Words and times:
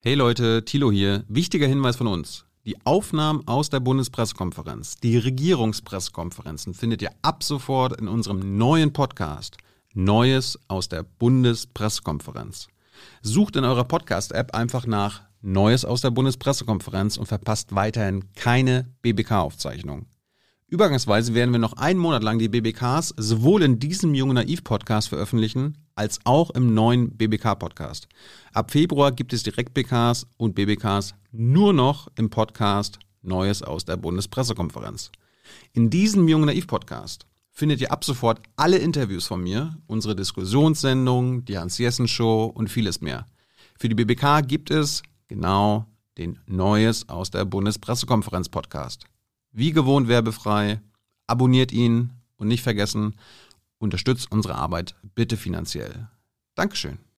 Hey 0.00 0.14
Leute, 0.14 0.64
Thilo 0.64 0.92
hier. 0.92 1.24
Wichtiger 1.26 1.66
Hinweis 1.66 1.96
von 1.96 2.06
uns. 2.06 2.44
Die 2.64 2.76
Aufnahmen 2.86 3.42
aus 3.48 3.68
der 3.68 3.80
Bundespressekonferenz, 3.80 4.94
die 4.98 5.18
Regierungspressekonferenzen 5.18 6.72
findet 6.72 7.02
ihr 7.02 7.10
ab 7.22 7.42
sofort 7.42 8.00
in 8.00 8.06
unserem 8.06 8.56
neuen 8.56 8.92
Podcast 8.92 9.56
Neues 9.94 10.56
aus 10.68 10.88
der 10.88 11.02
Bundespressekonferenz. 11.02 12.68
Sucht 13.22 13.56
in 13.56 13.64
eurer 13.64 13.82
Podcast-App 13.82 14.54
einfach 14.54 14.86
nach 14.86 15.22
Neues 15.42 15.84
aus 15.84 16.00
der 16.00 16.12
Bundespressekonferenz 16.12 17.16
und 17.16 17.26
verpasst 17.26 17.74
weiterhin 17.74 18.32
keine 18.34 18.94
BBK-Aufzeichnung. 19.02 20.06
Übergangsweise 20.68 21.34
werden 21.34 21.50
wir 21.50 21.58
noch 21.58 21.72
einen 21.72 21.98
Monat 21.98 22.22
lang 22.22 22.38
die 22.38 22.48
BBKs 22.48 23.14
sowohl 23.16 23.64
in 23.64 23.80
diesem 23.80 24.14
Junge 24.14 24.34
Naiv 24.34 24.62
Podcast 24.62 25.08
veröffentlichen, 25.08 25.76
als 25.98 26.20
auch 26.22 26.50
im 26.50 26.74
neuen 26.74 27.10
BBK 27.10 27.58
Podcast. 27.58 28.06
Ab 28.52 28.70
Februar 28.70 29.10
gibt 29.10 29.32
es 29.32 29.42
direkt 29.42 29.74
BKs 29.74 30.28
und 30.36 30.54
BBKs 30.54 31.14
nur 31.32 31.72
noch 31.72 32.06
im 32.14 32.30
Podcast 32.30 33.00
Neues 33.20 33.64
aus 33.64 33.84
der 33.84 33.96
Bundespressekonferenz. 33.96 35.10
In 35.72 35.90
diesem 35.90 36.28
Junge 36.28 36.46
Naiv 36.46 36.68
Podcast 36.68 37.26
findet 37.50 37.80
ihr 37.80 37.90
ab 37.90 38.04
sofort 38.04 38.40
alle 38.54 38.78
Interviews 38.78 39.26
von 39.26 39.42
mir, 39.42 39.76
unsere 39.88 40.14
Diskussionssendung, 40.14 41.44
die 41.44 41.58
Hans-Jessen 41.58 42.06
Show 42.06 42.44
und 42.44 42.70
vieles 42.70 43.00
mehr. 43.00 43.26
Für 43.76 43.88
die 43.88 43.96
BBK 43.96 44.46
gibt 44.46 44.70
es 44.70 45.02
genau 45.26 45.86
den 46.16 46.38
Neues 46.46 47.08
aus 47.08 47.32
der 47.32 47.44
Bundespressekonferenz 47.44 48.48
Podcast. 48.48 49.04
Wie 49.50 49.72
gewohnt 49.72 50.06
werbefrei. 50.06 50.80
Abonniert 51.26 51.72
ihn 51.72 52.10
und 52.36 52.46
nicht 52.46 52.62
vergessen, 52.62 53.16
unterstützt 53.78 54.30
unsere 54.30 54.54
Arbeit 54.54 54.96
bitte 55.14 55.36
finanziell. 55.36 56.08
Dankeschön. 56.54 56.98